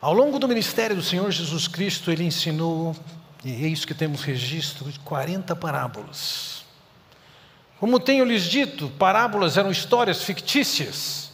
[0.00, 2.96] Ao longo do ministério do Senhor Jesus Cristo, ele ensinou,
[3.44, 6.64] e é isso que temos registro, de 40 parábolas.
[7.78, 11.30] Como tenho lhes dito, parábolas eram histórias fictícias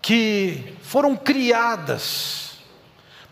[0.00, 2.52] que foram criadas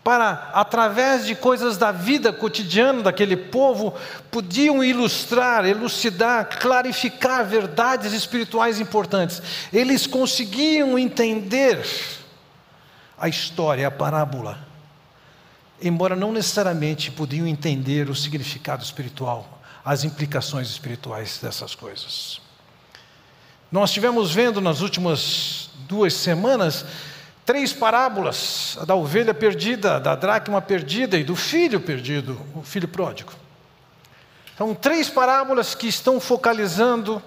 [0.03, 3.93] para, através de coisas da vida cotidiana daquele povo,
[4.29, 9.41] podiam ilustrar, elucidar, clarificar verdades espirituais importantes.
[9.71, 11.79] Eles conseguiam entender
[13.17, 14.59] a história, a parábola,
[15.81, 22.41] embora não necessariamente podiam entender o significado espiritual, as implicações espirituais dessas coisas.
[23.71, 26.85] Nós estivemos vendo nas últimas duas semanas
[27.45, 32.87] três parábolas: a da ovelha perdida, da dracma perdida e do filho perdido, o filho
[32.87, 33.33] pródigo.
[34.57, 37.21] São três parábolas que estão focalizando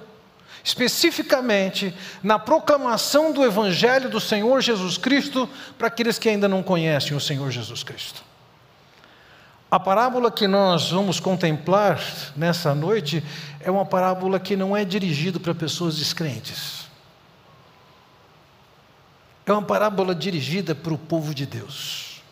[0.62, 7.16] especificamente na proclamação do Evangelho do Senhor Jesus Cristo para aqueles que ainda não conhecem
[7.16, 8.22] o Senhor Jesus Cristo.
[9.70, 12.00] A parábola que nós vamos contemplar
[12.34, 13.22] nessa noite
[13.60, 16.88] é uma parábola que não é dirigida para pessoas descrentes.
[19.44, 22.22] É uma parábola dirigida para o povo de Deus.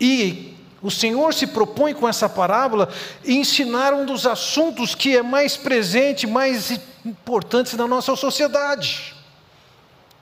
[0.00, 0.53] E
[0.84, 2.88] o Senhor se propõe com essa parábola
[3.24, 9.14] ensinar um dos assuntos que é mais presente, mais importante na nossa sociedade: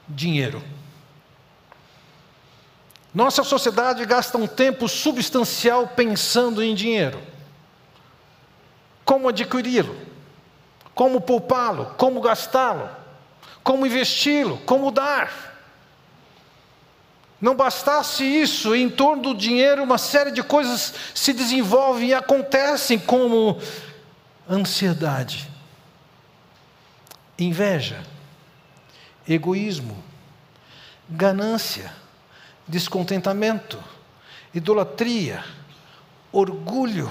[0.08, 0.62] dinheiro.
[3.14, 7.20] Nossa sociedade gasta um tempo substancial pensando em dinheiro.
[9.04, 9.94] Como adquiri-lo?
[10.94, 11.94] Como poupá-lo?
[11.98, 13.02] Como gastá-lo?
[13.62, 15.51] como investi-lo, como dar.
[17.42, 23.00] Não bastasse isso, em torno do dinheiro, uma série de coisas se desenvolvem e acontecem,
[23.00, 23.60] como
[24.48, 25.50] ansiedade,
[27.36, 28.00] inveja,
[29.28, 30.00] egoísmo,
[31.08, 31.92] ganância,
[32.68, 33.82] descontentamento,
[34.54, 35.44] idolatria,
[36.30, 37.10] orgulho,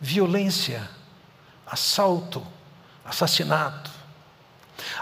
[0.00, 0.88] violência,
[1.66, 2.42] assalto,
[3.04, 3.90] assassinato.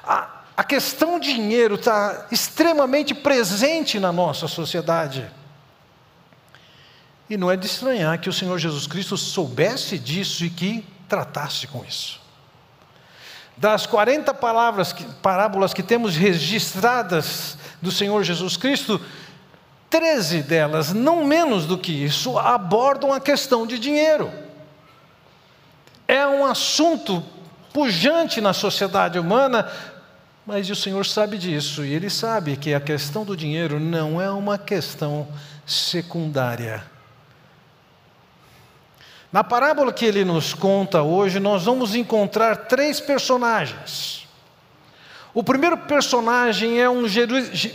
[0.03, 5.27] A, a questão dinheiro está extremamente presente na nossa sociedade.
[7.31, 11.67] E não é de estranhar que o Senhor Jesus Cristo soubesse disso e que tratasse
[11.67, 12.21] com isso.
[13.57, 19.01] Das 40 palavras, parábolas que temos registradas do Senhor Jesus Cristo,
[19.89, 24.31] 13 delas, não menos do que isso, abordam a questão de dinheiro.
[26.07, 27.25] É um assunto
[27.73, 29.67] pujante na sociedade humana,
[30.47, 34.31] mas o Senhor sabe disso, e Ele sabe que a questão do dinheiro não é
[34.31, 35.29] uma questão
[35.67, 36.83] secundária.
[39.33, 44.27] Na parábola que ele nos conta hoje, nós vamos encontrar três personagens.
[45.33, 47.05] O primeiro personagem é um,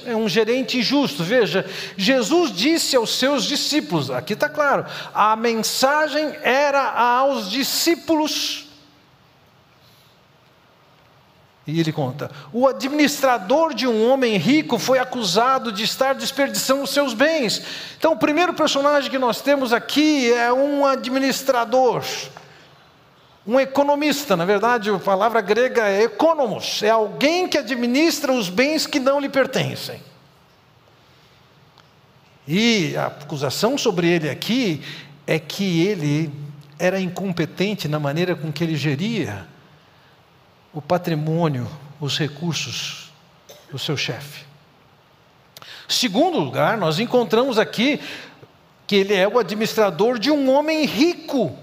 [0.06, 1.24] é um gerente injusto.
[1.24, 1.66] Veja,
[1.96, 8.65] Jesus disse aos seus discípulos, aqui está claro, a mensagem era aos discípulos
[11.68, 16.92] e ele conta: o administrador de um homem rico foi acusado de estar desperdiçando os
[16.92, 17.62] seus bens.
[17.98, 22.03] Então, o primeiro personagem que nós temos aqui é um administrador,
[23.48, 24.36] um economista.
[24.36, 29.20] Na verdade, a palavra grega é economos, é alguém que administra os bens que não
[29.20, 30.00] lhe pertencem.
[32.47, 34.84] E a acusação sobre ele aqui
[35.26, 36.32] é que ele
[36.78, 39.47] era incompetente na maneira com que ele geria
[40.75, 41.68] o patrimônio,
[42.02, 43.09] os recursos
[43.72, 44.44] do seu chefe.
[45.88, 48.02] Segundo lugar, nós encontramos aqui
[48.85, 51.58] que ele é o administrador de um homem rico.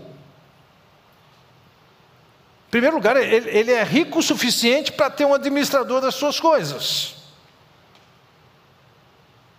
[2.67, 6.41] Em primeiro lugar, ele, ele é rico o suficiente para ter um administrador das suas
[6.41, 7.17] coisas.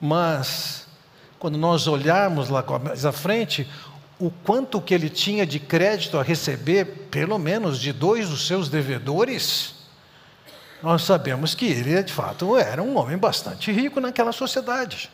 [0.02, 0.88] Mas,
[1.38, 3.69] quando nós olharmos lá mais à frente,
[4.25, 8.69] o quanto que ele tinha de crédito a receber, pelo menos de dois dos seus
[8.69, 9.75] devedores,
[10.81, 15.12] nós sabemos que ele, de fato, era um homem bastante rico naquela sociedade.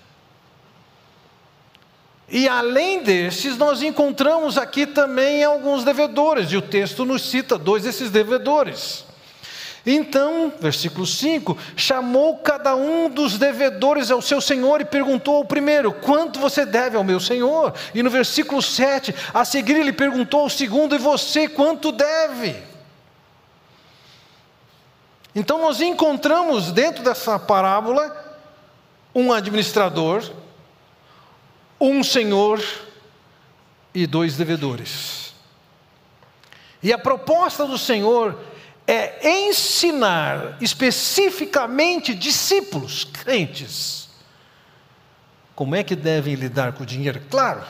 [2.29, 7.81] E além desses, nós encontramos aqui também alguns devedores, e o texto nos cita dois
[7.81, 9.05] desses devedores.
[9.85, 15.91] Então, versículo 5: chamou cada um dos devedores ao seu senhor e perguntou ao primeiro:
[15.91, 17.73] Quanto você deve ao meu senhor?
[17.93, 22.55] E no versículo 7, a seguir ele perguntou ao segundo: E você quanto deve?
[25.33, 28.27] Então, nós encontramos dentro dessa parábola
[29.13, 30.29] um administrador,
[31.79, 32.61] um senhor
[33.93, 35.33] e dois devedores.
[36.81, 38.39] E a proposta do Senhor
[38.91, 44.09] é ensinar especificamente discípulos, crentes,
[45.53, 47.21] como é que devem lidar com o dinheiro.
[47.29, 47.61] Claro,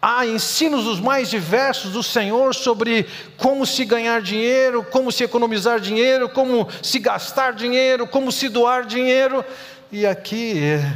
[0.00, 3.06] há ensinos os mais diversos do Senhor sobre
[3.36, 8.84] como se ganhar dinheiro, como se economizar dinheiro, como se gastar dinheiro, como se doar
[8.84, 9.44] dinheiro.
[9.92, 10.92] E aqui é,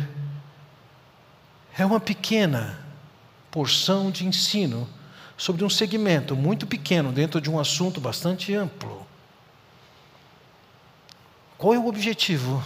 [1.79, 2.81] é uma pequena
[3.49, 4.89] porção de ensino
[5.37, 8.96] sobre um segmento muito pequeno dentro de um assunto bastante amplo.
[11.59, 12.63] Qual é o objetivo?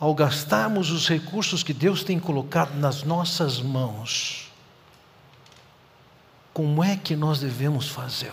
[0.00, 4.50] Ao gastarmos os recursos que Deus tem colocado nas nossas mãos,
[6.54, 8.32] como é que nós devemos fazer?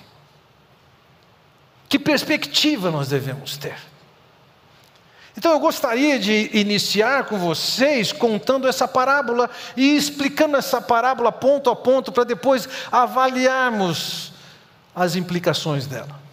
[1.90, 3.78] Que perspectiva nós devemos ter?
[5.38, 11.70] Então eu gostaria de iniciar com vocês contando essa parábola e explicando essa parábola ponto
[11.70, 14.32] a ponto para depois avaliarmos
[14.96, 16.25] as implicações dela.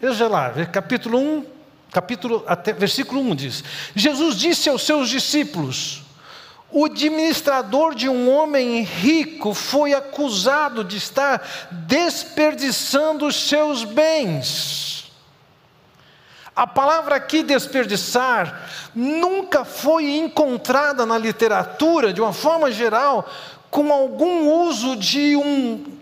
[0.00, 1.46] Veja lá, capítulo 1,
[1.92, 3.64] capítulo até versículo 1 diz:
[3.94, 6.02] Jesus disse aos seus discípulos:
[6.70, 15.12] O administrador de um homem rico foi acusado de estar desperdiçando os seus bens.
[16.56, 23.30] A palavra aqui desperdiçar nunca foi encontrada na literatura, de uma forma geral,
[23.70, 25.99] com algum uso de um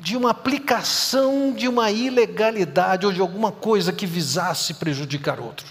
[0.00, 5.66] de uma aplicação de uma ilegalidade ou de alguma coisa que visasse prejudicar outro.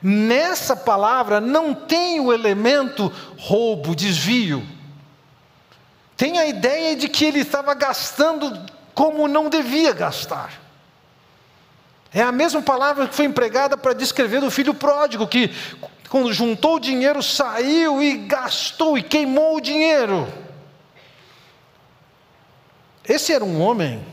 [0.00, 4.64] Nessa palavra não tem o elemento roubo, desvio.
[6.16, 8.64] Tem a ideia de que ele estava gastando
[8.94, 10.52] como não devia gastar.
[12.14, 15.52] É a mesma palavra que foi empregada para descrever o filho pródigo, que
[16.08, 20.26] quando juntou o dinheiro saiu e gastou e queimou o dinheiro.
[23.08, 24.04] Esse era um homem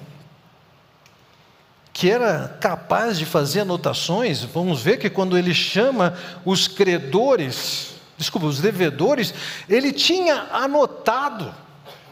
[1.92, 4.42] que era capaz de fazer anotações.
[4.44, 9.34] Vamos ver que quando ele chama os credores, desculpa, os devedores,
[9.68, 11.54] ele tinha anotado,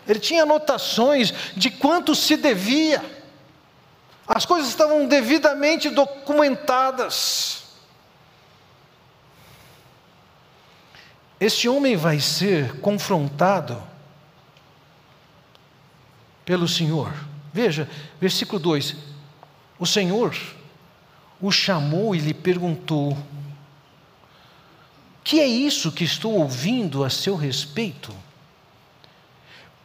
[0.07, 3.03] ele tinha anotações de quanto se devia.
[4.27, 7.63] As coisas estavam devidamente documentadas.
[11.39, 13.81] Esse homem vai ser confrontado
[16.45, 17.13] pelo Senhor.
[17.51, 18.95] Veja, versículo 2:
[19.79, 20.35] O Senhor
[21.41, 23.17] o chamou e lhe perguntou:
[25.23, 28.13] Que é isso que estou ouvindo a seu respeito?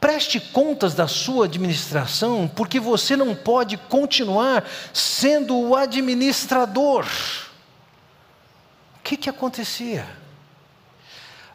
[0.00, 4.64] Preste contas da sua administração, porque você não pode continuar
[4.94, 7.04] sendo o administrador.
[8.96, 10.06] O que, que acontecia?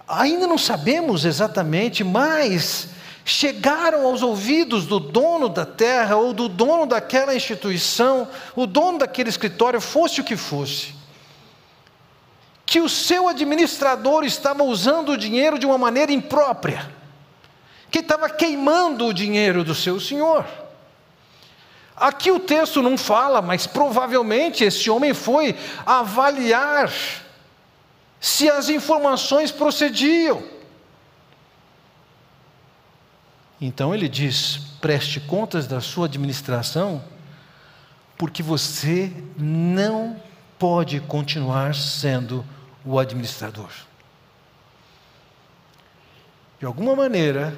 [0.06, 2.90] Ainda não sabemos exatamente, mas
[3.25, 9.30] chegaram aos ouvidos do dono da terra ou do dono daquela instituição, o dono daquele
[9.30, 10.94] escritório, fosse o que fosse,
[12.66, 16.92] que o seu administrador estava usando o dinheiro de uma maneira imprópria
[17.94, 20.44] que estava queimando o dinheiro do seu senhor.
[21.96, 25.56] Aqui o texto não fala, mas provavelmente esse homem foi
[25.86, 26.92] avaliar
[28.19, 30.44] se as informações procediam.
[33.65, 37.04] Então ele diz: preste contas da sua administração,
[38.18, 40.21] porque você não
[40.60, 42.45] pode continuar sendo
[42.86, 43.69] o administrador.
[46.59, 47.57] De alguma maneira,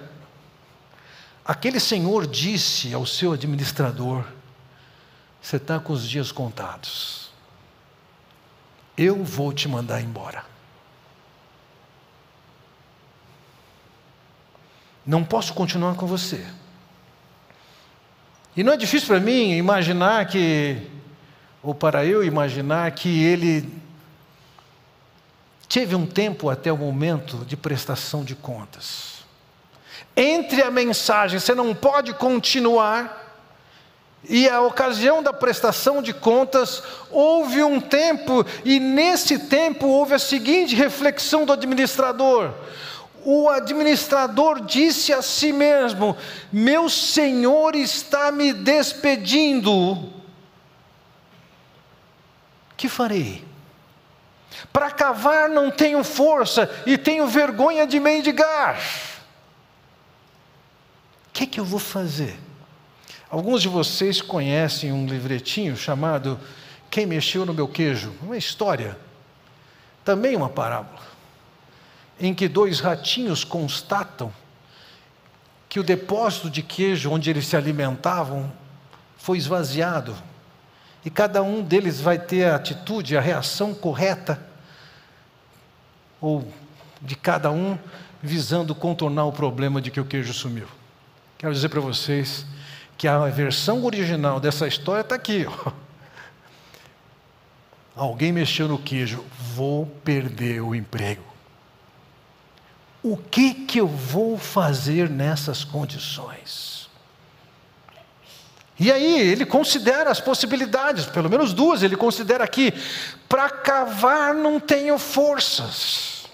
[1.46, 4.26] Aquele senhor disse ao seu administrador:
[5.40, 7.30] Você está com os dias contados,
[8.98, 10.44] eu vou te mandar embora.
[15.06, 16.46] Não posso continuar com você.
[18.56, 20.82] E não é difícil para mim imaginar que,
[21.62, 23.70] ou para eu imaginar que ele
[25.68, 29.16] teve um tempo até o momento de prestação de contas
[30.16, 33.24] entre a mensagem, você não pode continuar,
[34.28, 36.82] e a ocasião da prestação de contas,
[37.12, 42.54] houve um tempo, e nesse tempo houve a seguinte reflexão do administrador:
[43.26, 46.16] o administrador disse a si mesmo:
[46.52, 50.14] Meu senhor está me despedindo,
[52.78, 53.44] que farei?
[54.72, 58.80] Para cavar não tenho força e tenho vergonha de mendigar
[61.36, 62.40] que, que eu vou fazer?
[63.30, 66.40] Alguns de vocês conhecem um livretinho chamado
[66.90, 68.16] Quem Mexeu no Meu Queijo?
[68.22, 68.98] Uma história,
[70.06, 71.02] também uma parábola,
[72.20, 74.32] em que dois ratinhos constatam
[75.68, 78.52] que o depósito de queijo onde eles se alimentavam
[79.18, 80.16] foi esvaziado,
[81.04, 84.40] e cada um deles vai ter a atitude, a reação correta,
[86.22, 86.48] ou
[87.02, 87.78] de cada um
[88.22, 90.68] visando contornar o problema de que o queijo sumiu.
[91.38, 92.46] Quero dizer para vocês
[92.98, 95.46] que a versão original dessa história está aqui.
[95.46, 95.72] Ó.
[97.96, 101.35] Alguém mexeu no queijo, vou perder o emprego.
[103.08, 106.90] O que que eu vou fazer nessas condições?
[108.80, 112.74] E aí ele considera as possibilidades, pelo menos duas ele considera aqui.
[113.30, 116.26] Para cavar não tenho forças.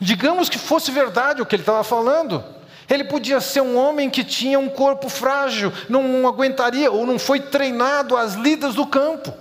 [0.00, 2.44] Digamos que fosse verdade o que ele estava falando.
[2.90, 7.38] Ele podia ser um homem que tinha um corpo frágil, não aguentaria ou não foi
[7.38, 9.32] treinado às lidas do campo.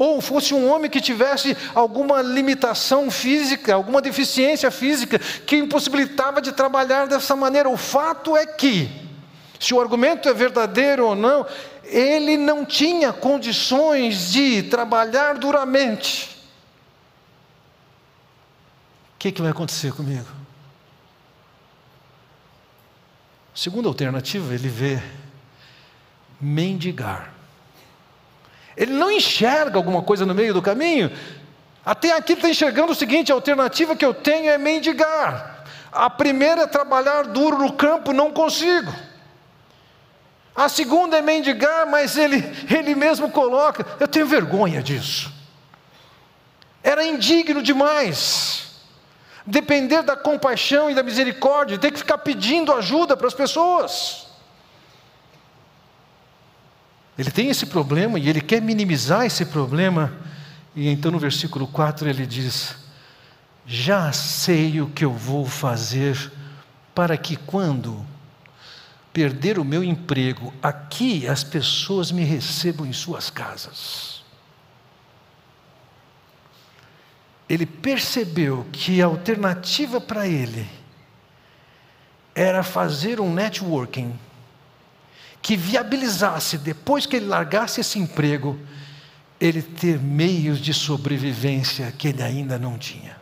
[0.00, 6.52] Ou fosse um homem que tivesse alguma limitação física, alguma deficiência física que impossibilitava de
[6.52, 7.68] trabalhar dessa maneira.
[7.68, 8.90] O fato é que,
[9.60, 11.46] se o argumento é verdadeiro ou não,
[11.84, 16.30] ele não tinha condições de trabalhar duramente.
[19.16, 20.24] O que, que vai acontecer comigo?
[23.54, 25.02] Segunda alternativa, ele vê
[26.40, 27.39] mendigar.
[28.80, 31.12] Ele não enxerga alguma coisa no meio do caminho.
[31.84, 35.66] Até aqui está enxergando o seguinte: a alternativa que eu tenho é mendigar.
[35.92, 38.90] A primeira é trabalhar duro no campo, não consigo.
[40.56, 42.42] A segunda é mendigar, mas ele,
[42.74, 45.30] ele mesmo coloca: eu tenho vergonha disso.
[46.82, 48.70] Era indigno demais
[49.44, 54.29] depender da compaixão e da misericórdia, ter que ficar pedindo ajuda para as pessoas.
[57.20, 60.10] Ele tem esse problema e ele quer minimizar esse problema,
[60.74, 62.76] e então no versículo 4 ele diz:
[63.66, 66.32] Já sei o que eu vou fazer
[66.94, 68.06] para que quando
[69.12, 74.20] perder o meu emprego, aqui as pessoas me recebam em suas casas.
[77.50, 80.64] ele percebeu que a alternativa para ele
[82.32, 84.16] era fazer um networking
[85.42, 88.58] que viabilizasse, depois que ele largasse esse emprego,
[89.40, 93.16] ele ter meios de sobrevivência que ele ainda não tinha.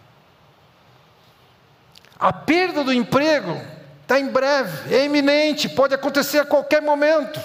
[2.18, 3.56] A perda do emprego
[4.02, 7.40] está em breve, é iminente, pode acontecer a qualquer momento.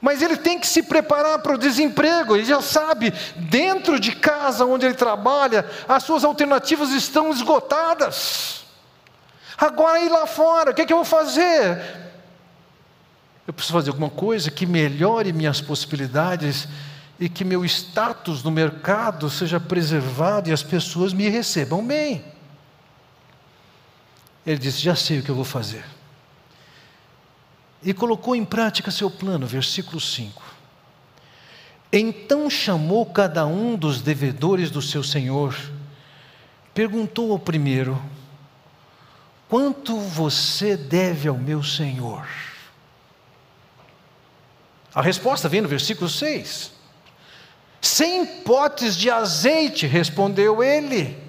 [0.00, 4.64] Mas ele tem que se preparar para o desemprego, ele já sabe, dentro de casa
[4.64, 8.64] onde ele trabalha, as suas alternativas estão esgotadas.
[9.58, 12.05] Agora ir lá fora, o que, é que eu vou fazer?
[13.46, 16.66] Eu preciso fazer alguma coisa que melhore minhas possibilidades
[17.18, 22.24] e que meu status no mercado seja preservado e as pessoas me recebam bem.
[24.44, 25.84] Ele disse: Já sei o que eu vou fazer
[27.86, 30.42] e colocou em prática seu plano, versículo 5.
[31.92, 35.56] Então chamou cada um dos devedores do seu senhor,
[36.74, 38.00] perguntou ao primeiro:
[39.48, 42.26] Quanto você deve ao meu senhor?
[44.96, 46.72] A resposta vem no versículo 6.
[47.82, 51.22] Cem potes de azeite, respondeu ele.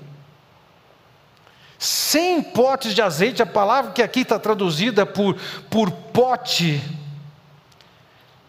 [1.77, 5.37] Cem potes de azeite, a palavra que aqui está traduzida por,
[5.69, 6.81] por pote.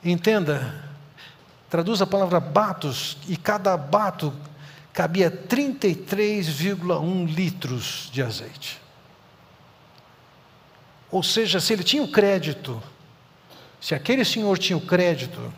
[0.05, 0.85] Entenda,
[1.69, 4.33] traduz a palavra batos, e cada bato
[4.93, 8.81] cabia 33,1 litros de azeite.
[11.11, 12.81] Ou seja, se ele tinha o crédito,
[13.81, 15.55] se aquele senhor tinha o crédito,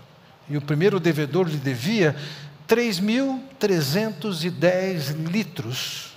[0.49, 2.15] e o primeiro devedor lhe devia
[2.69, 6.11] 3.310 litros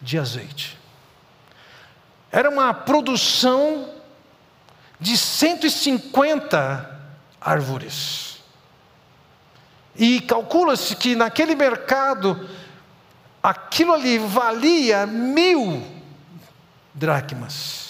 [0.00, 0.78] de azeite.
[2.30, 3.94] Era uma produção
[5.00, 6.98] de 150
[7.40, 8.38] árvores.
[9.96, 12.48] E calcula-se que naquele mercado,
[13.42, 15.82] aquilo ali valia mil
[16.94, 17.87] dracmas.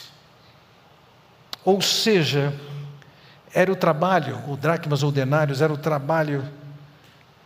[1.68, 2.58] Ou seja,
[3.52, 6.50] era o trabalho, o dracmas ou denários, era o trabalho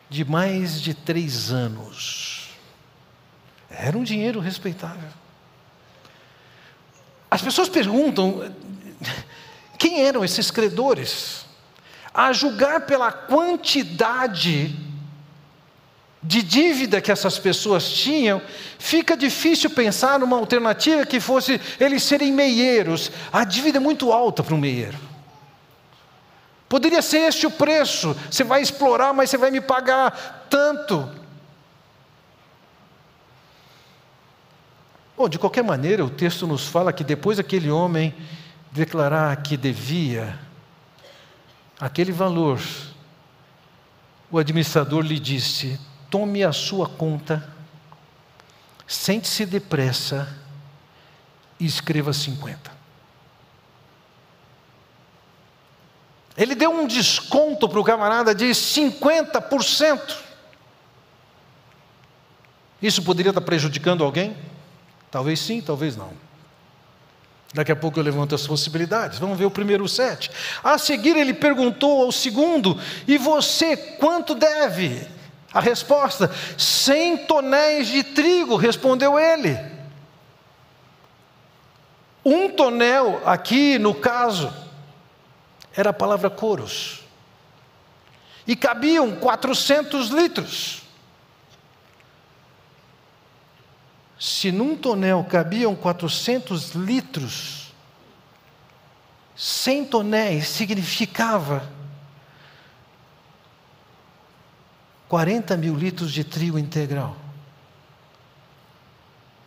[0.09, 2.51] de mais de três anos.
[3.69, 5.09] Era um dinheiro respeitável.
[7.29, 8.55] As pessoas perguntam
[9.77, 11.45] quem eram esses credores.
[12.15, 14.73] A julgar pela quantidade
[16.23, 18.41] de dívida que essas pessoas tinham,
[18.79, 23.11] fica difícil pensar numa alternativa que fosse eles serem meieiros.
[23.33, 24.99] A dívida é muito alta para um meieiro.
[26.69, 28.17] Poderia ser este o preço.
[28.31, 31.09] Você vai explorar, mas você vai me pagar tanto.
[35.17, 38.15] Bom, de qualquer maneira, o texto nos fala que depois aquele homem
[38.71, 40.39] declarar que devia
[41.79, 42.61] aquele valor,
[44.31, 45.79] o administrador lhe disse:
[46.13, 47.43] tome a sua conta,
[48.87, 50.29] sente-se depressa
[51.59, 52.71] e escreva 50.
[56.37, 60.19] Ele deu um desconto para o camarada de 50%.
[62.83, 64.37] Isso poderia estar prejudicando alguém?
[65.11, 66.13] Talvez sim, talvez não.
[67.55, 69.19] Daqui a pouco eu levanto as possibilidades.
[69.19, 70.31] Vamos ver o primeiro sete.
[70.63, 75.22] A seguir ele perguntou ao segundo: E você quanto deve?
[75.53, 79.59] A resposta: cem tonéis de trigo, respondeu ele.
[82.25, 84.53] Um tonel, aqui no caso,
[85.77, 87.01] era a palavra coros.
[88.47, 90.83] E cabiam 400 litros.
[94.19, 97.73] Se num tonel cabiam 400 litros,
[99.35, 101.69] 100 tonéis significava
[105.13, 107.15] 40 mil litros de trigo integral.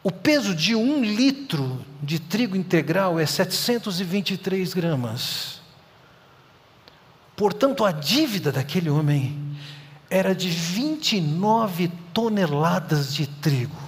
[0.04, 5.60] O peso de um litro de trigo integral é 723 gramas.
[7.36, 9.58] Portanto, a dívida daquele homem
[10.08, 13.82] era de 29 toneladas de trigo.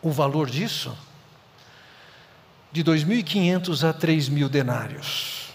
[0.00, 0.96] O valor disso?
[2.72, 5.50] De 2.500 a 3.000 denários.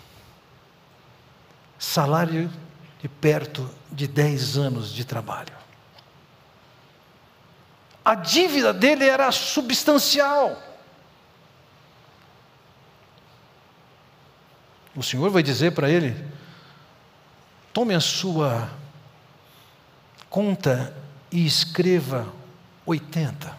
[1.80, 2.52] Salário
[3.00, 5.54] de perto de 10 anos de trabalho.
[8.04, 10.62] A dívida dele era substancial.
[14.96, 16.16] O Senhor vai dizer para ele:
[17.74, 18.70] tome a sua
[20.30, 20.96] conta
[21.32, 22.34] e escreva
[22.86, 23.56] 80.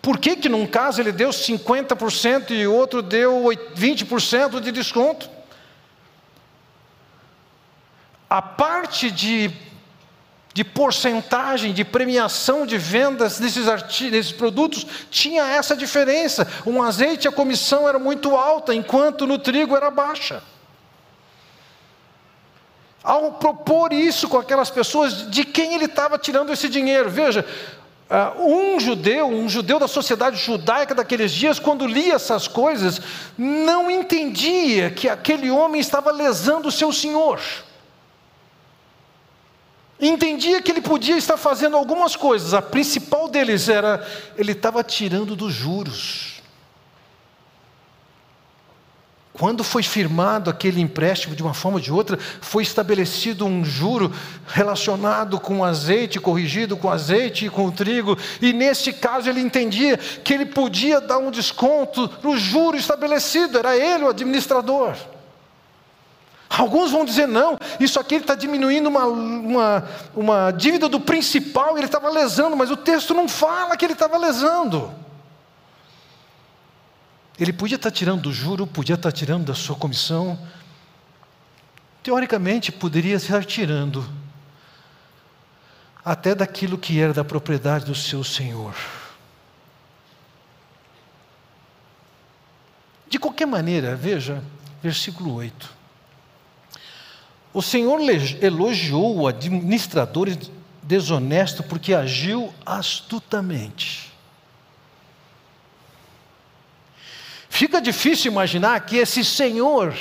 [0.00, 3.44] Por que, que num caso ele deu 50% e outro deu
[3.76, 5.37] 20% de desconto?
[8.28, 9.50] A parte de,
[10.52, 13.64] de porcentagem, de premiação de vendas desses,
[14.10, 16.46] desses produtos tinha essa diferença.
[16.66, 20.42] Um azeite, a comissão era muito alta, enquanto no trigo era baixa.
[23.02, 27.08] Ao propor isso com aquelas pessoas, de quem ele estava tirando esse dinheiro?
[27.08, 27.44] Veja,
[28.10, 33.02] Uh, um judeu, um judeu da sociedade judaica daqueles dias, quando lia essas coisas,
[33.36, 37.38] não entendia que aquele homem estava lesando o seu senhor.
[40.00, 44.06] Entendia que ele podia estar fazendo algumas coisas, a principal deles era
[44.36, 46.38] ele estava tirando dos juros.
[49.32, 54.12] Quando foi firmado aquele empréstimo de uma forma ou de outra, foi estabelecido um juro
[54.48, 60.34] relacionado com azeite, corrigido com azeite e com trigo, e nesse caso ele entendia que
[60.34, 64.96] ele podia dar um desconto no juro estabelecido, era ele o administrador.
[66.48, 71.76] Alguns vão dizer, não, isso aqui ele está diminuindo uma, uma, uma dívida do principal,
[71.76, 74.92] ele estava lesando, mas o texto não fala que ele estava lesando.
[77.38, 80.38] Ele podia estar tirando do juro, podia estar tirando da sua comissão.
[82.02, 84.08] Teoricamente, poderia estar tirando
[86.04, 88.74] até daquilo que era da propriedade do seu senhor.
[93.08, 94.42] De qualquer maneira, veja,
[94.82, 95.77] versículo 8.
[97.58, 97.98] O Senhor
[98.40, 100.28] elogiou o administrador
[100.80, 104.12] desonesto porque agiu astutamente.
[107.50, 109.92] Fica difícil imaginar que esse senhor,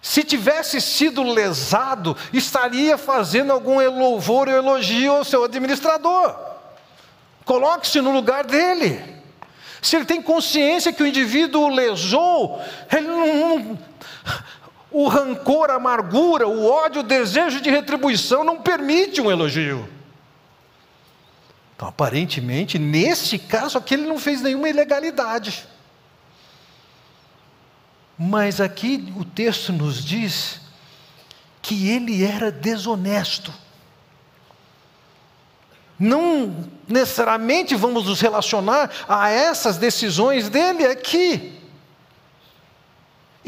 [0.00, 6.32] se tivesse sido lesado, estaria fazendo algum louvor ou elogio ao seu administrador.
[7.44, 9.02] Coloque-se no lugar dele.
[9.82, 12.62] Se ele tem consciência que o indivíduo o lesou,
[12.92, 13.78] ele não,
[14.90, 19.88] o rancor, a amargura, o ódio, o desejo de retribuição não permite um elogio.
[21.76, 25.66] Então, aparentemente, nesse caso aqui, ele não fez nenhuma ilegalidade.
[28.18, 30.60] Mas aqui o texto nos diz
[31.62, 33.52] que ele era desonesto.
[35.98, 41.57] Não necessariamente vamos nos relacionar a essas decisões dele aqui.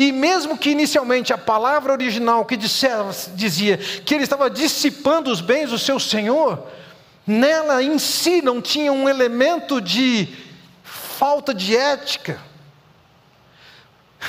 [0.00, 5.68] E mesmo que inicialmente a palavra original que dizia que ele estava dissipando os bens
[5.68, 6.66] do seu senhor,
[7.26, 10.26] nela em si não tinha um elemento de
[10.82, 12.40] falta de ética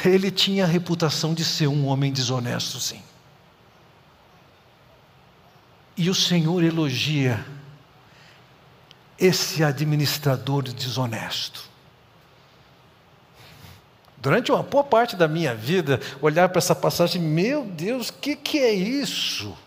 [0.05, 3.01] ele tinha a reputação de ser um homem desonesto, sim.
[5.97, 7.45] E o Senhor elogia
[9.19, 11.69] esse administrador desonesto.
[14.21, 18.35] Durante uma boa parte da minha vida, olhar para essa passagem, meu Deus, o que,
[18.35, 19.57] que é isso?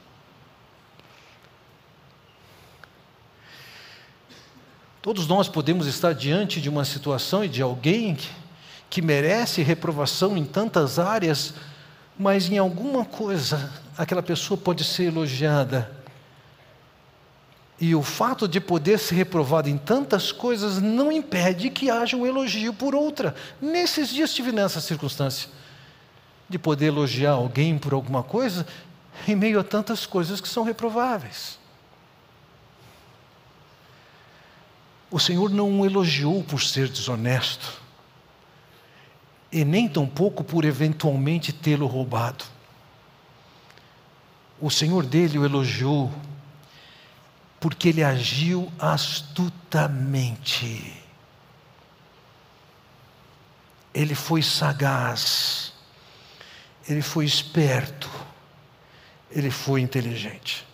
[5.02, 8.28] Todos nós podemos estar diante de uma situação e de alguém que,
[8.88, 11.54] que merece reprovação em tantas áreas,
[12.16, 16.03] mas em alguma coisa aquela pessoa pode ser elogiada.
[17.80, 22.26] E o fato de poder ser reprovado em tantas coisas não impede que haja um
[22.26, 23.34] elogio por outra.
[23.60, 25.48] Nesses dias estive nessa circunstância
[26.48, 28.66] de poder elogiar alguém por alguma coisa
[29.26, 31.58] em meio a tantas coisas que são reprováveis.
[35.10, 37.80] O Senhor não o elogiou por ser desonesto,
[39.52, 42.44] e nem tampouco por eventualmente tê-lo roubado.
[44.60, 46.12] O Senhor dele o elogiou
[47.64, 50.22] porque ele agiu astutamente.
[53.94, 55.72] Ele foi sagaz,
[56.86, 58.10] ele foi esperto,
[59.30, 60.66] ele foi inteligente.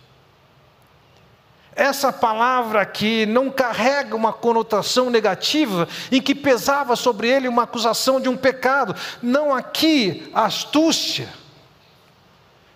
[1.77, 8.21] Essa palavra aqui não carrega uma conotação negativa em que pesava sobre ele uma acusação
[8.21, 8.97] de um pecado.
[9.23, 11.29] Não aqui, astúcia,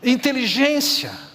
[0.01, 1.34] inteligência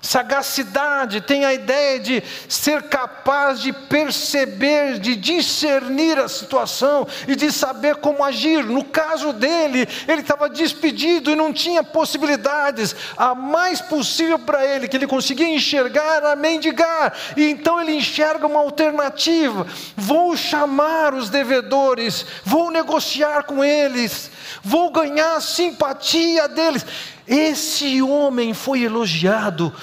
[0.00, 7.50] Sagacidade tem a ideia de ser capaz de perceber, de discernir a situação e de
[7.50, 8.64] saber como agir.
[8.64, 12.94] No caso dele, ele estava despedido e não tinha possibilidades.
[13.16, 17.12] A mais possível para ele que ele conseguia enxergar era mendigar.
[17.36, 19.66] E então ele enxerga uma alternativa.
[19.96, 24.30] Vou chamar os devedores, vou negociar com eles,
[24.62, 26.84] vou ganhar a simpatia deles.
[27.26, 29.74] Esse homem foi elogiado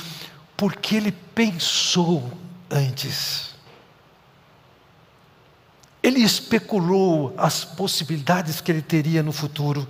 [0.58, 2.32] porque ele pensou
[2.70, 3.54] antes.
[6.02, 9.88] Ele especulou as possibilidades que ele teria no futuro.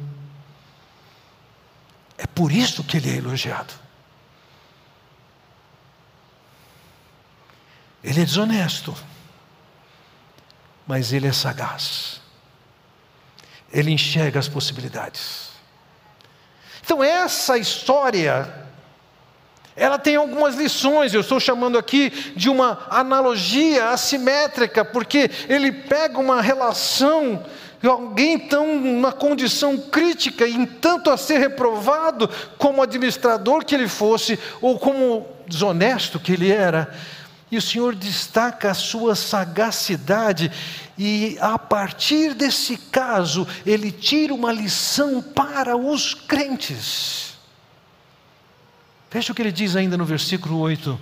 [2.18, 3.74] É por isso que ele é elogiado.
[8.02, 8.96] Ele é desonesto,
[10.88, 12.22] mas ele é sagaz.
[13.76, 15.50] Ele enxerga as possibilidades.
[16.84, 18.52] Então, essa história,
[19.76, 26.18] ela tem algumas lições, eu estou chamando aqui de uma analogia assimétrica, porque ele pega
[26.18, 27.46] uma relação
[27.88, 34.40] alguém tão na condição crítica, em tanto a ser reprovado como administrador que ele fosse,
[34.62, 36.94] ou como desonesto que ele era,
[37.52, 40.52] e o Senhor destaca a sua sagacidade,
[40.98, 47.36] e a partir desse caso, ele tira uma lição para os crentes.
[49.12, 51.00] Veja o que ele diz ainda no versículo 8: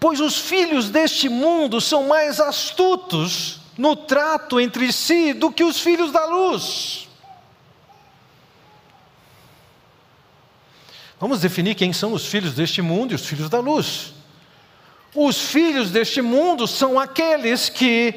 [0.00, 5.78] Pois os filhos deste mundo são mais astutos no trato entre si do que os
[5.78, 7.06] filhos da luz.
[11.20, 14.14] Vamos definir quem são os filhos deste mundo e os filhos da luz.
[15.16, 18.14] Os filhos deste mundo são aqueles que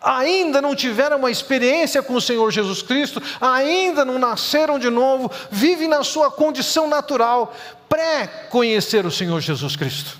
[0.00, 5.30] ainda não tiveram uma experiência com o Senhor Jesus Cristo, ainda não nasceram de novo,
[5.50, 7.54] vivem na sua condição natural,
[7.88, 10.18] pré-conhecer o Senhor Jesus Cristo.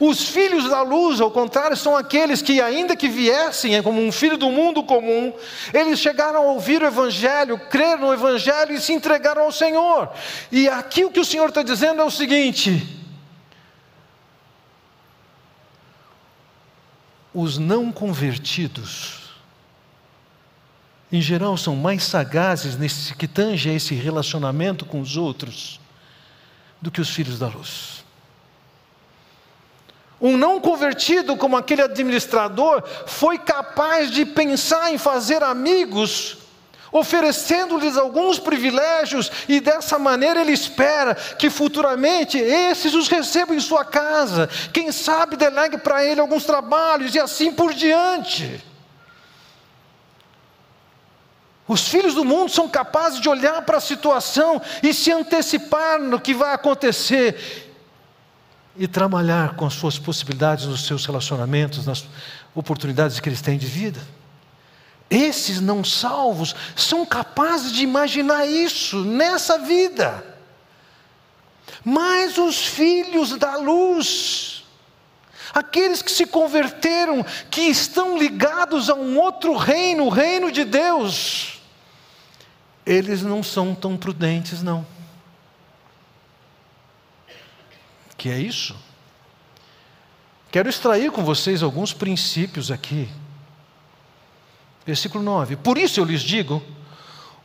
[0.00, 4.36] Os filhos da luz, ao contrário, são aqueles que, ainda que viessem como um filho
[4.36, 5.32] do mundo comum,
[5.72, 10.10] eles chegaram a ouvir o Evangelho, crer no Evangelho e se entregaram ao Senhor.
[10.50, 13.01] E aqui o que o Senhor está dizendo é o seguinte:
[17.34, 19.22] os não convertidos,
[21.10, 25.78] em geral, são mais sagazes nesse que tange a esse relacionamento com os outros
[26.80, 28.02] do que os filhos da luz.
[30.20, 36.38] Um não convertido, como aquele administrador, foi capaz de pensar em fazer amigos
[36.92, 43.84] oferecendo-lhes alguns privilégios, e dessa maneira ele espera que futuramente esses os recebam em sua
[43.84, 48.62] casa, quem sabe delegue para ele alguns trabalhos e assim por diante.
[51.66, 56.20] Os filhos do mundo são capazes de olhar para a situação e se antecipar no
[56.20, 57.72] que vai acontecer
[58.76, 62.04] e trabalhar com as suas possibilidades nos seus relacionamentos, nas
[62.54, 64.00] oportunidades que eles têm de vida.
[65.12, 70.24] Esses não salvos são capazes de imaginar isso nessa vida.
[71.84, 74.64] Mas os filhos da luz,
[75.52, 81.60] aqueles que se converteram, que estão ligados a um outro reino, o reino de Deus,
[82.86, 84.86] eles não são tão prudentes, não.
[88.16, 88.74] Que é isso?
[90.50, 93.10] Quero extrair com vocês alguns princípios aqui.
[94.84, 96.62] Versículo 9: Por isso eu lhes digo,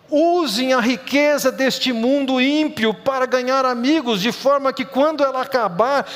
[0.10, 6.08] usem a riqueza deste mundo ímpio para ganhar amigos, de forma que quando ela acabar,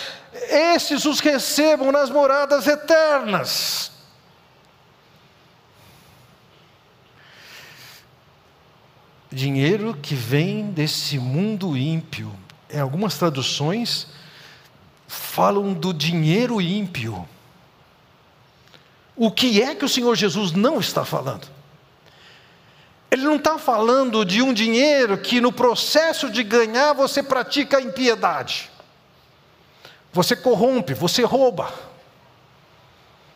[0.49, 3.91] esses os recebam nas moradas eternas.
[9.31, 12.33] Dinheiro que vem desse mundo ímpio.
[12.69, 14.07] Em algumas traduções,
[15.07, 17.27] falam do dinheiro ímpio.
[19.21, 21.47] O que é que o Senhor Jesus não está falando?
[23.11, 28.71] Ele não está falando de um dinheiro que no processo de ganhar você pratica impiedade.
[30.11, 31.71] Você corrompe, você rouba.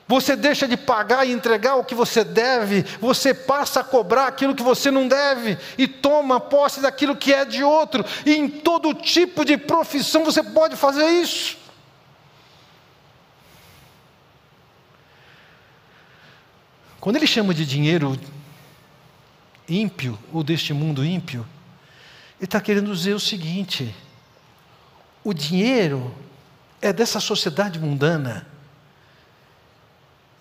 [0.08, 4.56] Você deixa de pagar e entregar o que você deve, você passa a cobrar aquilo
[4.56, 8.04] que você não deve e toma posse daquilo que é de outro.
[8.26, 11.63] E em todo tipo de profissão você pode fazer isso.
[17.06, 18.20] Quando ele chama de dinheiro
[19.70, 21.46] ímpio, ou deste mundo ímpio,
[22.39, 23.96] ele está querendo dizer o seguinte:
[25.24, 26.12] o dinheiro
[26.82, 28.48] é dessa sociedade mundana,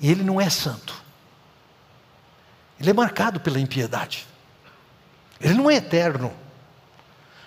[0.01, 0.95] e ele não é santo,
[2.81, 4.27] ele é marcado pela impiedade,
[5.39, 6.33] ele não é eterno.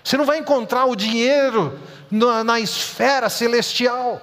[0.04, 1.80] Você não vai encontrar o dinheiro
[2.12, 4.22] na, na esfera celestial.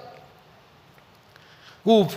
[1.83, 2.07] O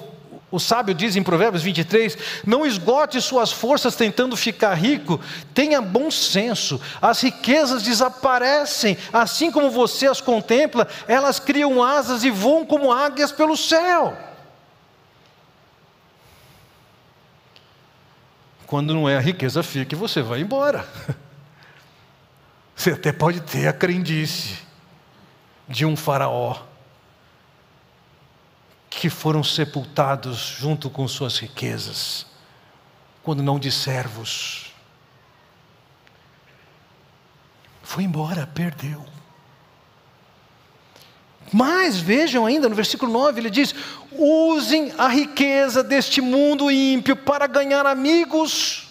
[0.50, 5.20] o sábio diz em Provérbios 23: Não esgote suas forças tentando ficar rico,
[5.52, 6.80] tenha bom senso.
[7.02, 13.30] As riquezas desaparecem, assim como você as contempla, elas criam asas e voam como águias
[13.30, 14.16] pelo céu.
[18.66, 20.86] Quando não é a riqueza fica, você vai embora.
[22.76, 24.56] Você até pode ter a crendice
[25.68, 26.67] de um faraó
[28.98, 32.26] que foram sepultados junto com suas riquezas,
[33.22, 34.72] quando não de servos.
[37.80, 39.06] Foi embora, perdeu.
[41.52, 43.72] Mas vejam ainda no versículo 9, ele diz:
[44.10, 48.88] usem a riqueza deste mundo ímpio para ganhar amigos.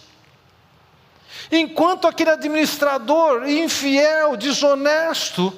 [1.51, 5.53] Enquanto aquele administrador infiel, desonesto,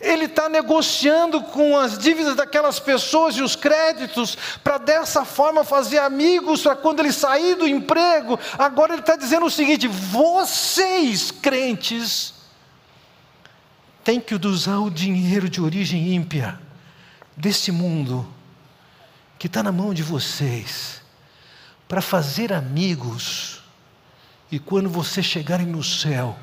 [0.00, 5.98] ele está negociando com as dívidas daquelas pessoas e os créditos, para dessa forma fazer
[5.98, 8.38] amigos, para quando ele sair do emprego.
[8.58, 12.34] Agora ele está dizendo o seguinte: vocês, crentes,
[14.04, 16.60] têm que usar o dinheiro de origem ímpia,
[17.34, 18.26] desse mundo,
[19.38, 21.00] que está na mão de vocês,
[21.88, 23.62] para fazer amigos,
[24.52, 26.38] e quando vocês chegarem no céu,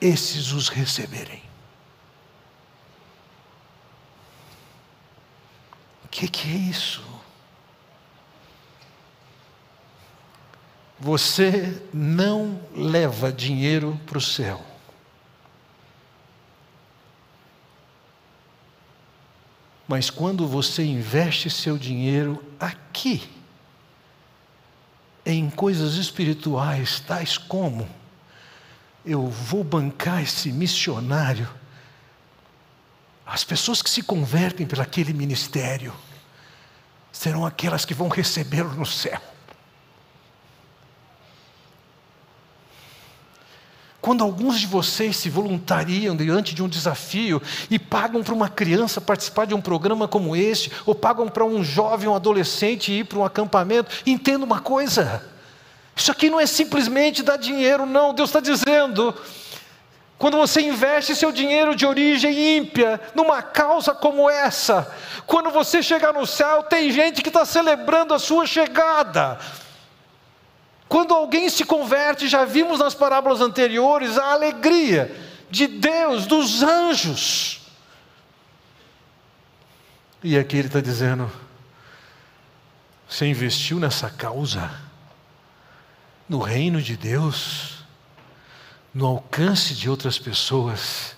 [0.00, 1.45] esses os receberem.
[6.16, 7.04] Que, que é isso?
[10.98, 14.64] Você não leva dinheiro para o céu.
[19.86, 23.30] Mas quando você investe seu dinheiro aqui,
[25.24, 27.86] em coisas espirituais, tais como
[29.04, 31.48] eu vou bancar esse missionário,
[33.26, 35.92] as pessoas que se convertem pelaquele ministério,
[37.18, 39.18] serão aquelas que vão recebê-lo no céu.
[44.02, 49.00] Quando alguns de vocês se voluntariam diante de um desafio e pagam para uma criança
[49.00, 53.18] participar de um programa como esse, ou pagam para um jovem, um adolescente ir para
[53.18, 55.24] um acampamento, entenda uma coisa:
[55.96, 58.12] isso aqui não é simplesmente dar dinheiro, não.
[58.12, 59.12] Deus está dizendo:
[60.18, 64.90] quando você investe seu dinheiro de origem ímpia numa causa como essa,
[65.26, 69.38] quando você chegar no céu, tem gente que está celebrando a sua chegada.
[70.88, 75.14] Quando alguém se converte, já vimos nas parábolas anteriores a alegria
[75.50, 77.60] de Deus, dos anjos.
[80.22, 81.30] E aqui ele está dizendo:
[83.06, 84.70] você investiu nessa causa,
[86.26, 87.75] no reino de Deus
[88.96, 91.14] no alcance de outras pessoas.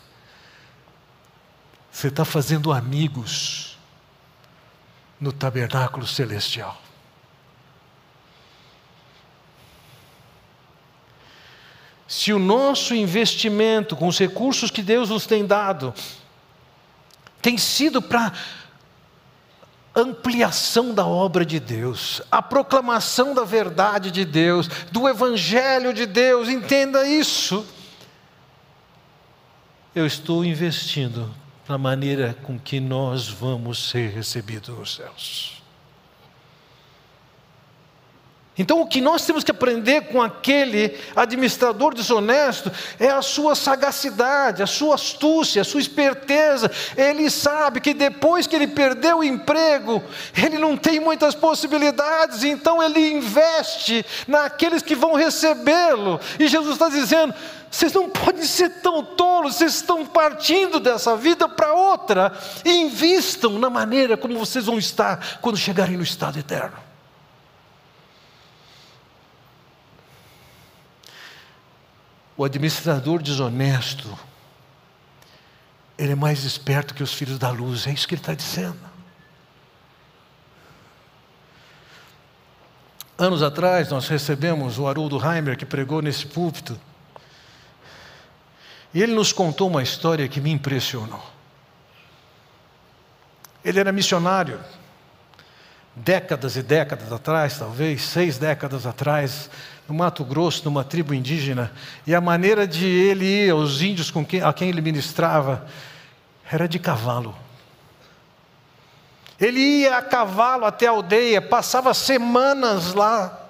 [1.92, 3.78] Você está fazendo amigos
[5.20, 6.76] no tabernáculo celestial.
[12.08, 15.94] Se o nosso investimento com os recursos que Deus nos tem dado
[17.40, 18.32] tem sido para
[20.02, 26.48] ampliação da obra de Deus, a proclamação da verdade de Deus, do Evangelho de Deus,
[26.48, 27.66] entenda isso.
[29.94, 31.28] Eu estou investindo
[31.68, 35.57] na maneira com que nós vamos ser recebidos nos céus.
[38.58, 44.64] Então, o que nós temos que aprender com aquele administrador desonesto é a sua sagacidade,
[44.64, 46.68] a sua astúcia, a sua esperteza.
[46.96, 50.02] Ele sabe que depois que ele perdeu o emprego,
[50.36, 56.18] ele não tem muitas possibilidades, então ele investe naqueles que vão recebê-lo.
[56.40, 57.32] E Jesus está dizendo:
[57.70, 62.32] vocês não podem ser tão tolos, vocês estão partindo dessa vida para outra.
[62.64, 66.88] Invistam na maneira como vocês vão estar quando chegarem no estado eterno.
[72.38, 74.16] O administrador desonesto,
[75.98, 78.79] ele é mais esperto que os filhos da luz, é isso que ele está dizendo.
[83.18, 86.81] Anos atrás, nós recebemos o Haroldo Heimer, que pregou nesse púlpito,
[88.94, 91.29] e ele nos contou uma história que me impressionou.
[93.64, 94.61] Ele era missionário,
[95.96, 99.51] décadas e décadas atrás, talvez seis décadas atrás,
[99.88, 101.72] no Mato Grosso, numa tribo indígena,
[102.07, 105.66] e a maneira de ele ir aos índios com quem, a quem ele ministrava
[106.51, 107.35] era de cavalo.
[109.40, 113.46] Ele ia a cavalo até a aldeia, passava semanas lá.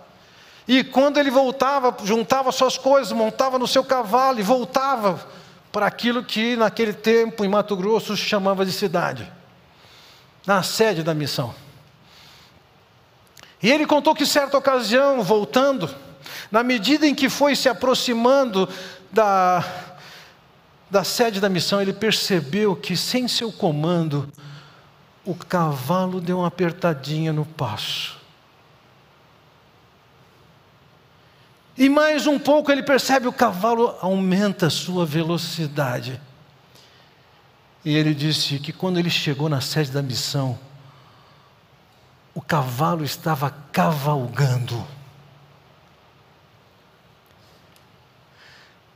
[0.66, 5.26] E quando ele voltava, juntava suas coisas, montava no seu cavalo e voltava
[5.72, 9.32] para aquilo que naquele tempo em Mato Grosso se chamava de cidade,
[10.46, 11.54] na sede da missão.
[13.60, 15.92] E ele contou que certa ocasião, voltando,
[16.50, 18.68] na medida em que foi se aproximando
[19.12, 19.64] da,
[20.90, 24.30] da sede da missão, ele percebeu que, sem seu comando,
[25.24, 28.18] o cavalo deu uma apertadinha no passo.
[31.76, 36.20] E mais um pouco ele percebe o cavalo aumenta a sua velocidade.
[37.84, 40.58] E ele disse que quando ele chegou na sede da missão,
[42.34, 44.84] o cavalo estava cavalgando.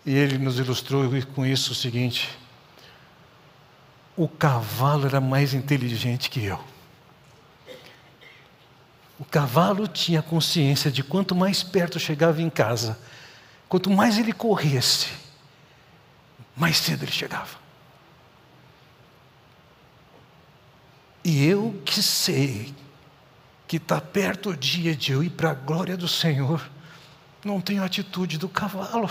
[0.05, 2.37] E ele nos ilustrou com isso o seguinte:
[4.17, 6.63] o cavalo era mais inteligente que eu.
[9.19, 12.99] O cavalo tinha consciência de quanto mais perto chegava em casa,
[13.69, 15.09] quanto mais ele corresse,
[16.57, 17.63] mais cedo ele chegava.
[21.25, 22.75] E eu que sei
[23.69, 26.69] que está perto o dia de eu ir para a glória do Senhor,
[27.45, 29.09] não tenho a atitude do cavalo.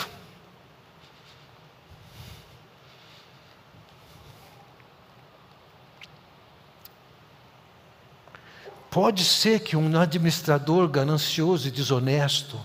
[8.91, 12.59] Pode ser que um administrador ganancioso e desonesto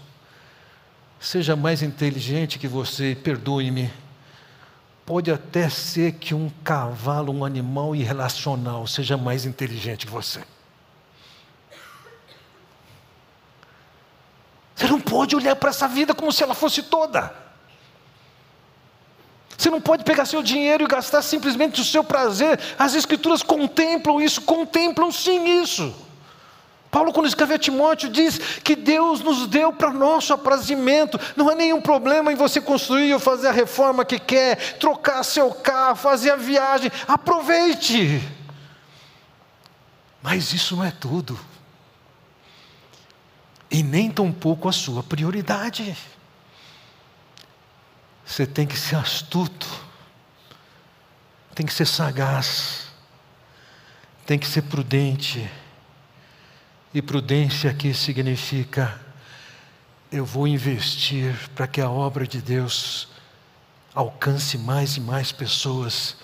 [1.20, 3.92] seja mais inteligente que você, perdoe-me.
[5.06, 10.42] Pode até ser que um cavalo, um animal irracional, seja mais inteligente que você.
[14.74, 17.32] Você não pode olhar para essa vida como se ela fosse toda.
[19.56, 22.58] Você não pode pegar seu dinheiro e gastar simplesmente o seu prazer.
[22.76, 26.05] As Escrituras contemplam isso, contemplam sim isso.
[26.90, 31.18] Paulo, quando escreve a Timóteo, diz que Deus nos deu para nosso aprazimento.
[31.36, 35.50] Não há nenhum problema em você construir ou fazer a reforma que quer, trocar seu
[35.50, 36.90] carro, fazer a viagem.
[37.06, 38.22] Aproveite.
[40.22, 41.38] Mas isso não é tudo.
[43.70, 45.96] E nem tampouco a sua prioridade.
[48.24, 49.68] Você tem que ser astuto,
[51.54, 52.88] tem que ser sagaz,
[54.24, 55.48] tem que ser prudente
[56.96, 58.98] e prudência aqui significa:
[60.10, 63.06] eu vou investir para que a obra de Deus
[63.94, 66.16] alcance mais e mais pessoas.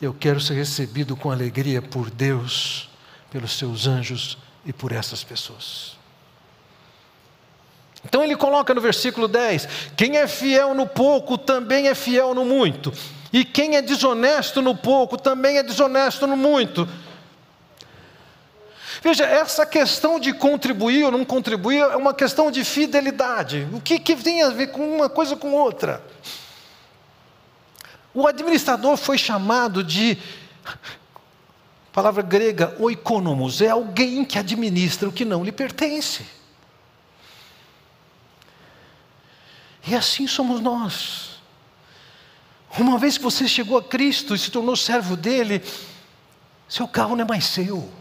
[0.00, 2.90] Eu quero ser recebido com alegria por Deus,
[3.30, 4.36] pelos seus anjos
[4.66, 5.96] e por essas pessoas.
[8.04, 12.44] Então ele coloca no versículo 10: quem é fiel no pouco também é fiel no
[12.44, 12.92] muito,
[13.32, 16.88] e quem é desonesto no pouco também é desonesto no muito.
[19.02, 23.66] Veja, essa questão de contribuir ou não contribuir é uma questão de fidelidade.
[23.72, 26.00] O que, que tem a ver com uma coisa com outra?
[28.14, 30.16] O administrador foi chamado de,
[31.92, 36.24] palavra grega, oikonomos, é alguém que administra o que não lhe pertence.
[39.84, 41.40] E assim somos nós.
[42.78, 45.60] Uma vez que você chegou a Cristo e se tornou servo dele,
[46.68, 47.92] seu carro não é mais seu.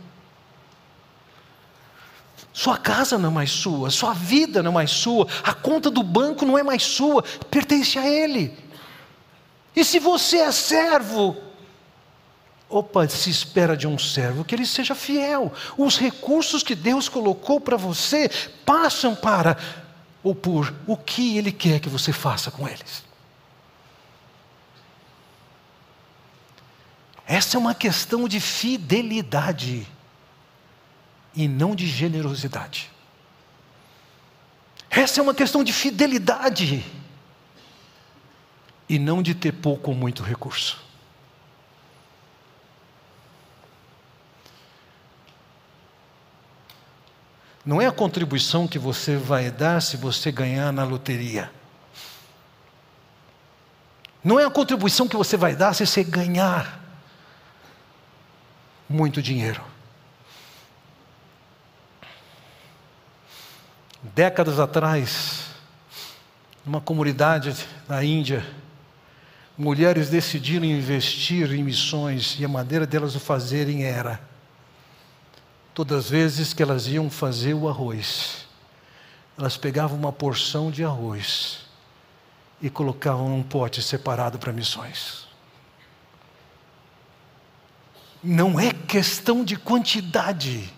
[2.53, 6.03] Sua casa não é mais sua, sua vida não é mais sua, a conta do
[6.03, 8.57] banco não é mais sua, pertence a Ele.
[9.75, 11.37] E se você é servo,
[12.71, 15.51] Opa, se espera de um servo que ele seja fiel.
[15.77, 18.29] Os recursos que Deus colocou para você
[18.65, 19.57] passam para
[20.23, 23.03] ou por o que Ele quer que você faça com eles.
[27.25, 29.85] Essa é uma questão de fidelidade
[31.35, 32.91] e não de generosidade.
[34.89, 36.83] Essa é uma questão de fidelidade
[38.89, 40.83] e não de ter pouco ou muito recurso.
[47.65, 51.51] Não é a contribuição que você vai dar se você ganhar na loteria.
[54.23, 56.79] Não é a contribuição que você vai dar se você ganhar
[58.89, 59.70] muito dinheiro.
[64.03, 65.45] Décadas atrás,
[66.65, 67.55] numa comunidade
[67.87, 68.45] na Índia,
[69.57, 74.31] mulheres decidiram investir em missões e a maneira delas o fazerem era
[75.73, 78.45] Todas as vezes que elas iam fazer o arroz,
[79.37, 81.61] elas pegavam uma porção de arroz
[82.61, 85.27] e colocavam num pote separado para missões.
[88.21, 90.71] Não é questão de quantidade,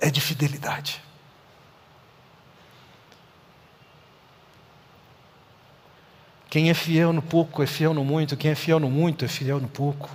[0.00, 1.00] é de fidelidade.
[6.50, 9.28] Quem é fiel no pouco é fiel no muito, quem é fiel no muito é
[9.28, 10.10] fiel no pouco.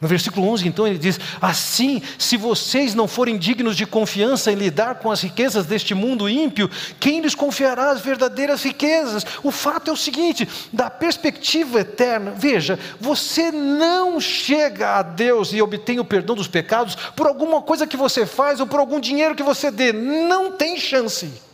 [0.00, 4.54] No versículo 11, então, ele diz: Assim, se vocês não forem dignos de confiança em
[4.54, 9.26] lidar com as riquezas deste mundo ímpio, quem lhes confiará as verdadeiras riquezas?
[9.42, 15.60] O fato é o seguinte: da perspectiva eterna, veja, você não chega a Deus e
[15.60, 19.34] obtém o perdão dos pecados por alguma coisa que você faz ou por algum dinheiro
[19.34, 19.92] que você dê.
[19.92, 21.49] Não tem chance.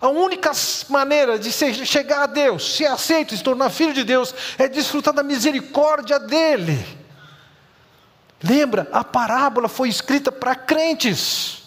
[0.00, 0.50] A única
[0.88, 5.22] maneira de chegar a Deus, ser aceito, se tornar filho de Deus, é desfrutar da
[5.22, 6.84] misericórdia dEle.
[8.42, 11.62] Lembra, a parábola foi escrita para crentes.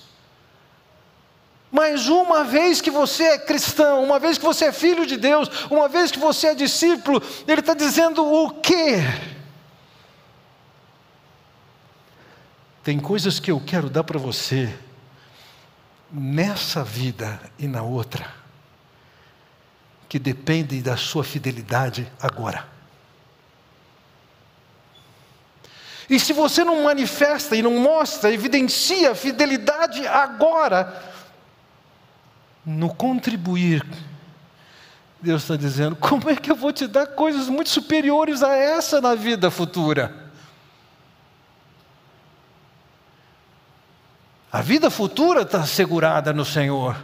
[1.72, 5.50] Mas uma vez que você é cristão, uma vez que você é filho de Deus,
[5.70, 8.98] uma vez que você é discípulo, ele está dizendo o quê?
[12.84, 14.74] Tem coisas que eu quero dar para você,
[16.12, 18.26] nessa vida e na outra,
[20.08, 22.66] que dependem da sua fidelidade agora.
[26.10, 31.03] E se você não manifesta e não mostra, evidencia fidelidade agora,
[32.66, 33.86] no contribuir,
[35.22, 39.01] Deus está dizendo: como é que eu vou te dar coisas muito superiores a essa
[39.01, 40.27] na vida futura?
[44.52, 46.98] A vida futura está assegurada no Senhor,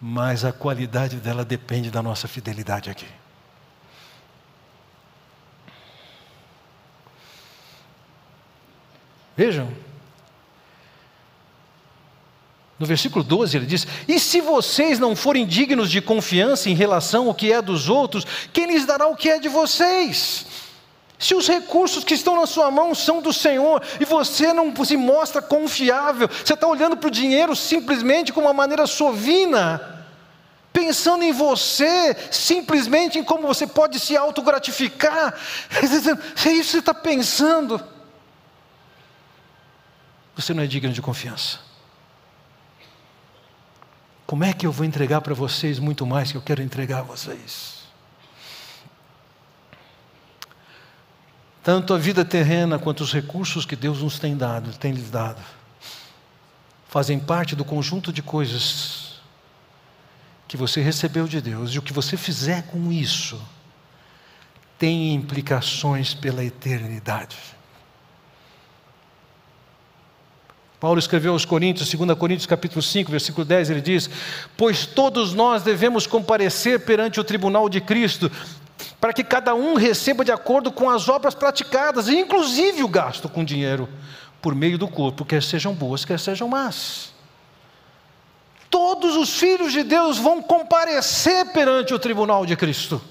[0.00, 3.06] mas a qualidade dela depende da nossa fidelidade aqui.
[9.36, 9.68] Vejam.
[12.78, 17.28] No versículo 12 ele diz: E se vocês não forem dignos de confiança em relação
[17.28, 20.46] ao que é dos outros, quem lhes dará o que é de vocês?
[21.22, 24.96] Se os recursos que estão na sua mão são do Senhor e você não se
[24.96, 30.04] mostra confiável, você está olhando para o dinheiro simplesmente como uma maneira sovina,
[30.72, 35.32] pensando em você, simplesmente em como você pode se autogratificar,
[35.70, 37.80] é isso que você está pensando
[40.34, 41.58] você não é digno de confiança.
[44.26, 47.02] Como é que eu vou entregar para vocês muito mais que eu quero entregar a
[47.02, 47.81] vocês?
[51.62, 55.40] Tanto a vida terrena quanto os recursos que Deus nos tem dado, tem lhes dado,
[56.88, 59.20] fazem parte do conjunto de coisas
[60.48, 63.40] que você recebeu de Deus, e o que você fizer com isso
[64.76, 67.36] tem implicações pela eternidade.
[70.80, 74.10] Paulo escreveu aos Coríntios, 2 Coríntios capítulo 5, versículo 10, ele diz:
[74.56, 78.28] "Pois todos nós devemos comparecer perante o tribunal de Cristo,
[79.02, 83.44] para que cada um receba de acordo com as obras praticadas, inclusive o gasto com
[83.44, 83.88] dinheiro,
[84.40, 87.12] por meio do corpo, quer sejam boas, quer sejam más."
[88.70, 93.02] Todos os filhos de Deus vão comparecer perante o tribunal de Cristo.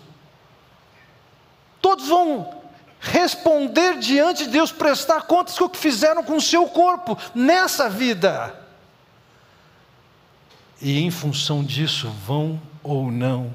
[1.82, 2.64] Todos vão
[3.02, 7.90] responder diante de Deus, prestar contas com o que fizeram com o seu corpo nessa
[7.90, 8.56] vida.
[10.82, 13.54] E em função disso, vão ou não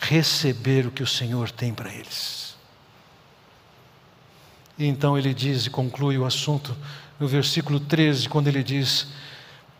[0.00, 2.56] receber o que o Senhor tem para eles.
[4.78, 6.76] E então ele diz e conclui o assunto
[7.18, 9.08] no versículo 13, quando ele diz: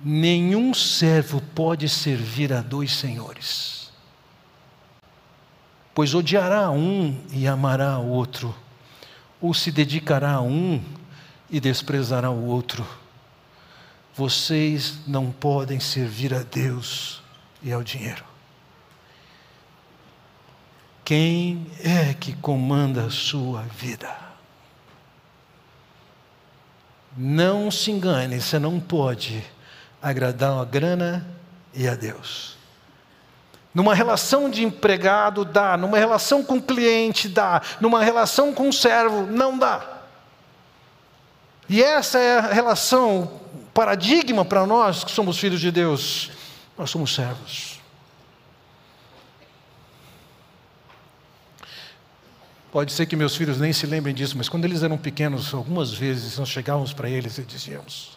[0.01, 3.79] Nenhum servo pode servir a dois senhores
[5.99, 8.55] pois odiará um e amará o outro,
[9.41, 10.81] ou se dedicará a um
[11.51, 12.87] e desprezará o outro.
[14.15, 17.21] Vocês não podem servir a Deus
[17.61, 18.28] e ao dinheiro.
[21.09, 24.15] Quem é que comanda a sua vida?
[27.17, 29.43] Não se engane, você não pode
[30.03, 31.27] agradar a grana
[31.73, 32.59] e a Deus.
[33.73, 38.73] Numa relação de empregado dá, numa relação com o cliente dá, numa relação com o
[38.73, 40.03] servo não dá.
[41.71, 43.41] E essa é a relação,
[43.73, 46.31] paradigma para nós que somos filhos de Deus.
[46.77, 47.78] Nós somos servos.
[52.79, 55.93] Pode ser que meus filhos nem se lembrem disso, mas quando eles eram pequenos, algumas
[55.93, 58.17] vezes nós chegávamos para eles e dizíamos: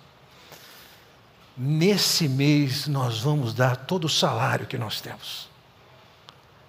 [1.58, 5.50] Nesse mês nós vamos dar todo o salário que nós temos.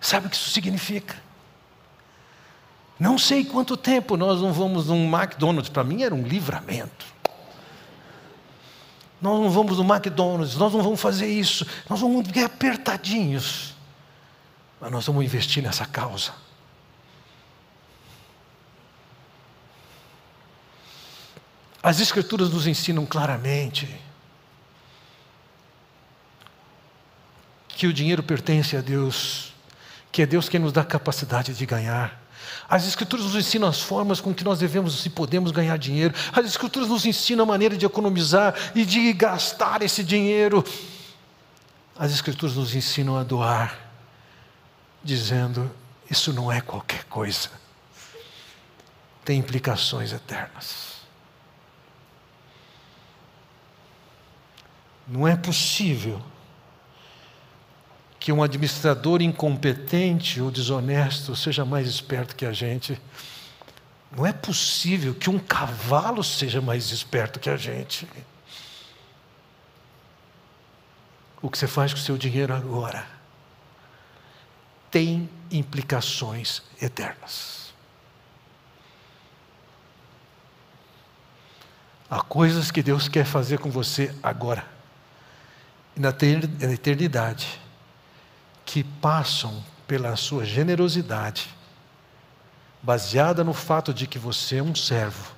[0.00, 1.14] Sabe o que isso significa?
[2.98, 7.04] Não sei quanto tempo nós não vamos num McDonald's, para mim era um livramento.
[9.20, 13.74] Nós não vamos no McDonald's, nós não vamos fazer isso, nós vamos ficar apertadinhos,
[14.80, 16.32] mas nós vamos investir nessa causa.
[21.82, 23.88] As Escrituras nos ensinam claramente
[27.68, 29.52] que o dinheiro pertence a Deus,
[30.12, 32.22] que é Deus quem nos dá a capacidade de ganhar.
[32.68, 36.14] As Escrituras nos ensinam as formas com que nós devemos e podemos ganhar dinheiro.
[36.32, 40.64] As Escrituras nos ensinam a maneira de economizar e de gastar esse dinheiro.
[41.98, 43.76] As Escrituras nos ensinam a doar,
[45.02, 45.68] dizendo:
[46.08, 47.50] isso não é qualquer coisa,
[49.24, 50.91] tem implicações eternas.
[55.12, 56.22] Não é possível
[58.18, 62.98] que um administrador incompetente ou desonesto seja mais esperto que a gente.
[64.10, 68.08] Não é possível que um cavalo seja mais esperto que a gente.
[71.42, 73.06] O que você faz com o seu dinheiro agora
[74.90, 77.74] tem implicações eternas.
[82.08, 84.72] Há coisas que Deus quer fazer com você agora
[85.96, 86.08] na
[86.72, 87.60] eternidade
[88.64, 91.48] que passam pela sua generosidade,
[92.82, 95.32] baseada no fato de que você é um servo,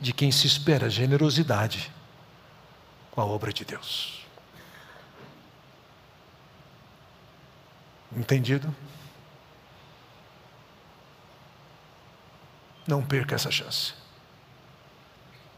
[0.00, 1.90] de quem se espera generosidade
[3.10, 4.24] com a obra de Deus.
[8.16, 8.74] Entendido?
[12.86, 13.94] Não perca essa chance.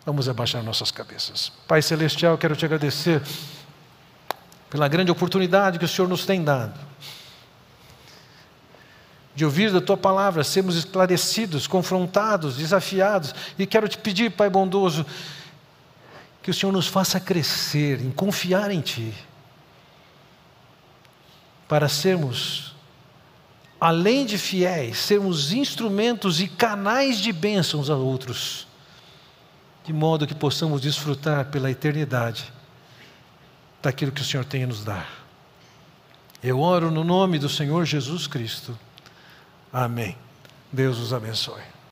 [0.07, 1.53] Vamos abaixar nossas cabeças.
[1.67, 3.21] Pai Celestial, quero te agradecer
[4.71, 6.79] pela grande oportunidade que o Senhor nos tem dado,
[9.35, 15.07] de ouvir da tua palavra, sermos esclarecidos, confrontados, desafiados, e quero te pedir, Pai bondoso,
[16.43, 19.14] que o Senhor nos faça crescer em confiar em Ti,
[21.69, 22.75] para sermos,
[23.81, 28.66] além de fiéis, sermos instrumentos e canais de bênçãos a outros,
[29.85, 32.58] de modo que possamos desfrutar pela eternidade
[33.89, 35.09] daquilo que o Senhor tem a nos dar.
[36.43, 38.78] Eu oro no nome do Senhor Jesus Cristo.
[39.72, 40.14] Amém.
[40.70, 41.62] Deus os abençoe.